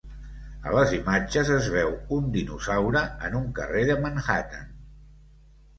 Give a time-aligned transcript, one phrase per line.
[0.69, 4.75] A les imatges es veu un dinosaure en un carrer de Manhattan.